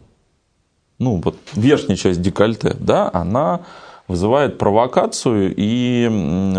[1.01, 3.61] ну, вот верхняя часть декольте, да, она
[4.07, 6.07] вызывает провокацию и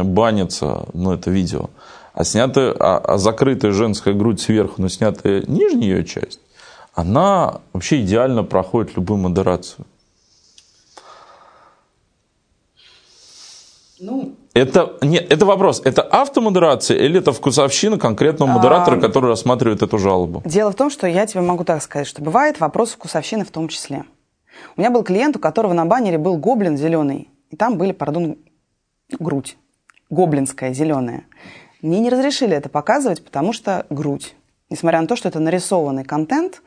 [0.03, 1.71] банится, ну, это видео.
[2.13, 6.41] А снятая, а, а закрытая женская грудь сверху, но снятая нижняя ее часть,
[6.93, 9.87] она вообще идеально проходит любую модерацию.
[14.01, 19.83] Ну, это, нет, это вопрос, это автомодерация или это вкусовщина конкретного модератора, а, который рассматривает
[19.83, 20.43] эту жалобу?
[20.45, 23.69] Дело в том, что я тебе могу так сказать, что бывает вопрос вкусовщины в том
[23.69, 24.05] числе.
[24.77, 28.37] У меня был клиент, у которого на баннере был гоблин зеленый, и там были, пардон,
[29.19, 29.57] грудь,
[30.11, 31.25] гоблинская зеленая.
[31.83, 34.35] Мне не разрешили это показывать, потому что грудь.
[34.71, 36.63] Несмотря на то, что это нарисованный контент,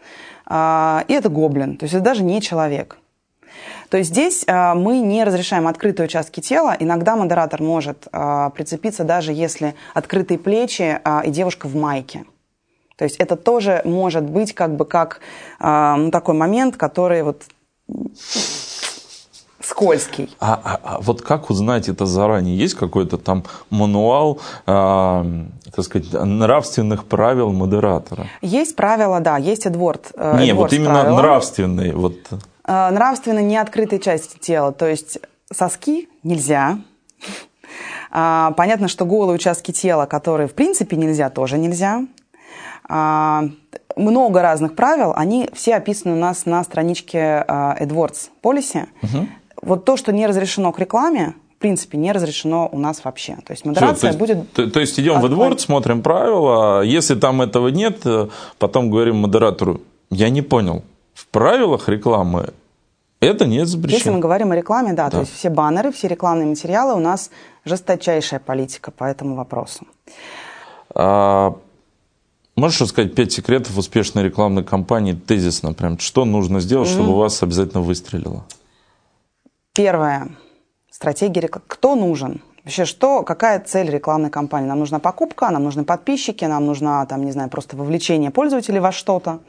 [0.45, 2.99] а, и это гоблин, то есть это даже не человек.
[3.89, 6.75] То есть здесь а, мы не разрешаем открытые участки тела.
[6.79, 12.25] Иногда модератор может а, прицепиться, даже если открытые плечи и девушка в майке.
[12.97, 15.19] То есть это тоже может быть как бы как
[15.59, 17.43] ну, такой момент, который вот
[19.61, 20.29] скользкий.
[20.39, 22.57] А, а, а вот как узнать это заранее?
[22.57, 25.45] Есть какой-то там мануал, э,
[25.75, 28.27] так сказать, нравственных правил модератора?
[28.41, 30.11] Есть правила, да, есть Эдворд.
[30.15, 31.17] Э, Не, вот именно правила.
[31.17, 31.93] нравственные.
[31.93, 32.15] Вот.
[32.65, 35.19] Э, нравственно не открытые части тела, то есть
[35.51, 36.79] соски нельзя.
[38.11, 42.05] А, понятно, что голые участки тела, которые в принципе нельзя, тоже нельзя.
[42.87, 43.45] А,
[43.95, 48.87] много разных правил, они все описаны у нас на страничке AdWords Policy.
[49.01, 49.27] Угу.
[49.61, 53.37] Вот то, что не разрешено к рекламе, в принципе, не разрешено у нас вообще.
[53.45, 54.51] То есть модерация Все, то будет...
[54.53, 58.03] То, то есть идем в AdWords, смотрим правила, если там этого нет,
[58.59, 62.53] потом говорим модератору, я не понял, в правилах рекламы
[63.21, 63.97] это не запрещено.
[63.97, 66.99] Если мы говорим о рекламе, да, да, то есть все баннеры, все рекламные материалы, у
[66.99, 67.31] нас
[67.63, 69.87] жесточайшая политика по этому вопросу.
[70.93, 71.55] А,
[72.55, 75.73] Можешь рассказать пять секретов успешной рекламной кампании тезисно?
[75.73, 78.45] Прям, что нужно сделать, чтобы у вас обязательно выстрелило?
[79.73, 80.29] Первое.
[80.89, 81.65] Стратегия рекламы.
[81.67, 82.41] Кто нужен?
[82.65, 84.67] Вообще, что, какая цель рекламной кампании?
[84.67, 88.91] Нам нужна покупка, нам нужны подписчики, нам нужна, там, не знаю, просто вовлечение пользователей во
[88.91, 89.41] что-то.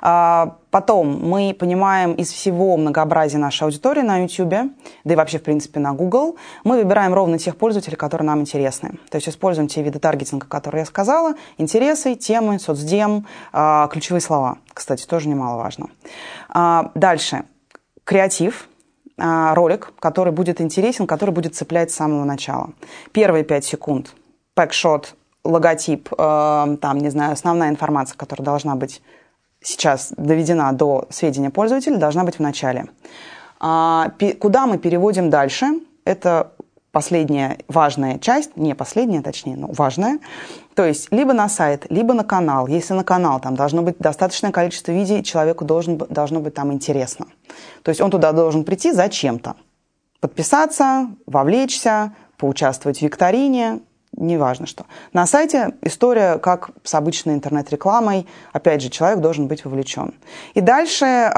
[0.00, 4.72] А, потом мы понимаем из всего многообразия нашей аудитории на YouTube,
[5.04, 8.98] да и вообще, в принципе, на Google, мы выбираем ровно тех пользователей, которые нам интересны.
[9.10, 14.56] То есть используем те виды таргетинга, которые я сказала, интересы, темы, соцдем, а, ключевые слова.
[14.72, 15.88] Кстати, тоже немаловажно.
[16.48, 17.44] А, дальше.
[18.04, 18.68] Креатив–
[19.16, 22.70] ролик, который будет интересен, который будет цеплять с самого начала.
[23.12, 24.14] Первые пять секунд,
[24.54, 29.02] пэкшот, логотип, э, там, не знаю, основная информация, которая должна быть
[29.60, 32.86] сейчас доведена до сведения пользователя, должна быть в начале.
[33.60, 35.66] А, куда мы переводим дальше?
[36.04, 36.52] Это
[36.92, 40.18] последняя важная часть, не последняя, точнее, но важная.
[40.74, 42.66] То есть либо на сайт, либо на канал.
[42.66, 47.26] Если на канал, там должно быть достаточное количество видео, человеку должен, должно быть там интересно.
[47.82, 49.54] То есть он туда должен прийти зачем-то.
[50.20, 53.80] Подписаться, вовлечься, поучаствовать в викторине,
[54.16, 54.86] неважно что.
[55.12, 58.26] На сайте история как с обычной интернет-рекламой.
[58.52, 60.14] Опять же, человек должен быть вовлечен.
[60.54, 61.30] И дальше э,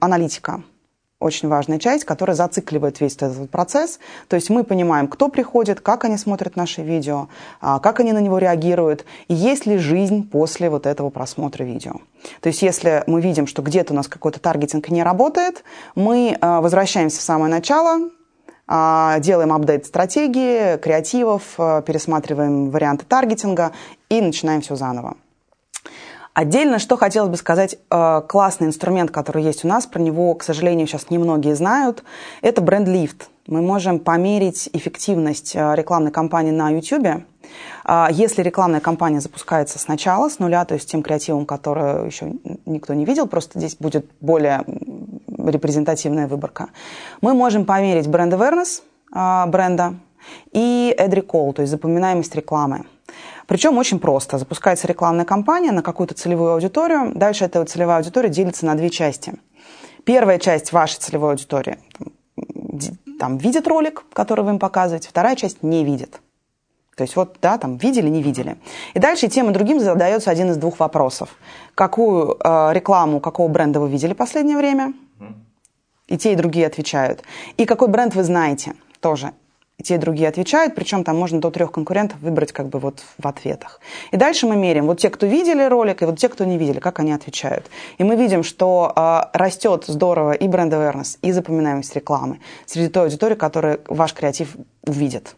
[0.00, 0.62] аналитика
[1.22, 3.98] очень важная часть, которая зацикливает весь этот процесс.
[4.28, 7.28] То есть мы понимаем, кто приходит, как они смотрят наши видео,
[7.60, 11.94] а, как они на него реагируют, и есть ли жизнь после вот этого просмотра видео.
[12.40, 15.64] То есть если мы видим, что где-то у нас какой-то таргетинг не работает,
[15.94, 18.10] мы а, возвращаемся в самое начало,
[18.66, 23.72] а, делаем апдейт стратегии, креативов, пересматриваем варианты таргетинга
[24.08, 25.16] и начинаем все заново.
[26.34, 30.42] Отдельно, что хотелось бы сказать, э, классный инструмент, который есть у нас, про него, к
[30.42, 32.04] сожалению, сейчас немногие знают,
[32.40, 33.28] это бренд-лифт.
[33.46, 37.24] Мы можем померить эффективность э, рекламной кампании на YouTube.
[37.84, 42.32] Э, если рекламная кампания запускается сначала, с нуля, то есть тем креативом, который еще
[42.64, 44.64] никто не видел, просто здесь будет более
[45.36, 46.68] репрезентативная выборка,
[47.20, 48.82] мы можем померить бренд-awareness
[49.48, 49.96] бренда
[50.52, 52.86] и ad recall, то есть запоминаемость рекламы.
[53.52, 54.38] Причем очень просто.
[54.38, 57.12] Запускается рекламная кампания на какую-то целевую аудиторию.
[57.14, 59.34] Дальше эта целевая аудитория делится на две части.
[60.04, 61.76] Первая часть вашей целевой аудитории
[63.18, 66.22] там, видит ролик, который вы им показываете, вторая часть не видит.
[66.96, 68.56] То есть вот, да, там, видели, не видели.
[68.94, 71.36] И дальше тем и другим задается один из двух вопросов.
[71.74, 74.94] Какую э, рекламу, какого бренда вы видели в последнее время?
[76.06, 77.22] И те, и другие отвечают.
[77.58, 78.72] И какой бренд вы знаете?
[79.00, 79.32] Тоже
[79.82, 83.26] те, и другие отвечают, причем там можно до трех конкурентов выбрать как бы вот в
[83.26, 83.80] ответах.
[84.10, 86.80] И дальше мы меряем, вот те, кто видели ролик, и вот те, кто не видели,
[86.80, 87.70] как они отвечают.
[87.98, 93.04] И мы видим, что э, растет здорово и бренд awareness, и запоминаемость рекламы среди той
[93.04, 94.56] аудитории, которая ваш креатив
[94.86, 95.36] увидит.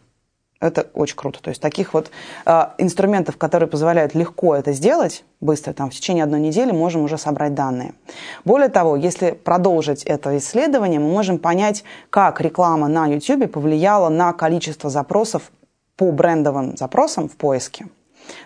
[0.61, 1.41] Это очень круто.
[1.41, 2.11] То есть таких вот
[2.45, 7.17] э, инструментов, которые позволяют легко это сделать, быстро, там, в течение одной недели можем уже
[7.17, 7.93] собрать данные.
[8.45, 14.31] Более того, если продолжить это исследование, мы можем понять, как реклама на YouTube повлияла на
[14.31, 15.51] количество запросов
[15.97, 17.87] по брендовым запросам в поиске.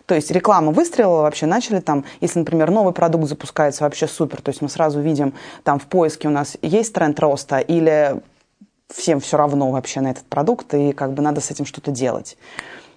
[0.05, 4.49] То есть реклама выстрелила вообще, начали там, если, например, новый продукт запускается, вообще супер, то
[4.49, 5.33] есть мы сразу видим,
[5.63, 8.21] там в поиске у нас есть тренд роста или
[8.93, 12.37] всем все равно вообще на этот продукт, и как бы надо с этим что-то делать.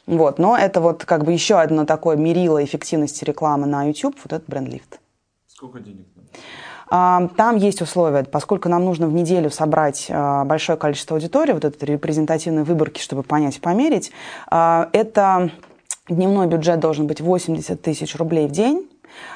[0.07, 0.39] Вот.
[0.39, 4.49] Но это вот как бы еще одно такое мерило эффективности рекламы на YouTube, вот этот
[4.49, 5.01] бренд-лифт.
[5.47, 6.07] Сколько денег?
[6.95, 11.65] А, там есть условия, поскольку нам нужно в неделю собрать а, большое количество аудитории, вот
[11.65, 14.13] этой репрезентативной выборки, чтобы понять и померить,
[14.51, 15.51] а, это
[16.07, 18.87] дневной бюджет должен быть 80 тысяч рублей в день.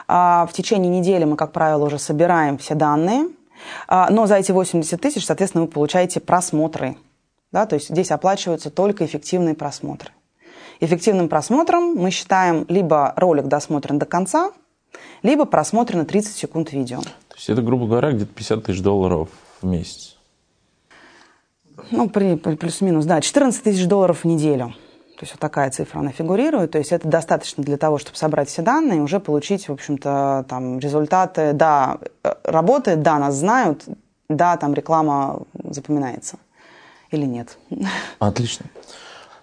[0.07, 3.29] В течение недели мы, как правило, уже собираем все данные,
[3.89, 6.97] но за эти 80 тысяч, соответственно, вы получаете просмотры.
[7.53, 10.11] Да, то есть здесь оплачиваются только эффективные просмотры.
[10.81, 14.53] Эффективным просмотром мы считаем либо ролик досмотрен до конца,
[15.23, 17.01] либо просмотрено 30 секунд видео.
[17.01, 19.29] То есть это, грубо говоря, где-то 50 тысяч долларов
[19.63, 20.17] в месяц?
[21.91, 24.75] Ну, при, плюс-минус, да, 14 тысяч долларов в неделю.
[25.17, 26.73] То есть вот такая цифра, она фигурирует.
[26.73, 30.45] То есть это достаточно для того, чтобы собрать все данные и уже получить, в общем-то,
[30.49, 31.55] там результаты.
[31.55, 33.85] Да, э, работает, да, нас знают,
[34.29, 36.37] да, там реклама запоминается.
[37.11, 37.57] Или нет.
[38.19, 38.67] Отлично.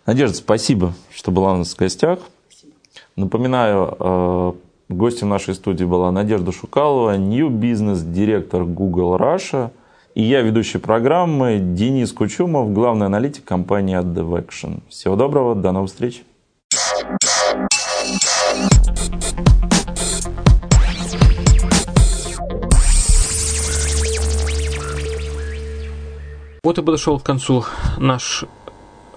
[0.05, 2.19] Надежда, спасибо, что была у нас в гостях.
[2.49, 2.73] Спасибо.
[3.15, 4.53] Напоминаю, э,
[4.89, 9.71] гостем нашей студии была Надежда Шукалова, New Business директор Google Russia–
[10.15, 14.81] и я, ведущий программы Денис Кучумов, главный аналитик компании AdDevAction.
[14.89, 16.23] Всего доброго, до новых встреч.
[26.63, 27.65] Вот и подошел к концу
[27.97, 28.45] наш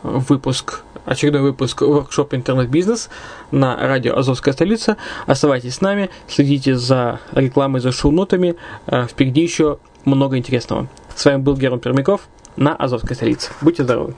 [0.03, 3.09] выпуск, очередной выпуск воркшоп интернет-бизнес
[3.51, 4.97] на радио Азовская столица.
[5.27, 8.57] Оставайтесь с нами, следите за рекламой, за шоу-нотами.
[8.87, 9.79] Э, впереди еще
[10.15, 10.89] много интересного.
[11.15, 13.53] С вами был Герман Пермяков на Азовской столице.
[13.61, 14.15] Будьте здоровы!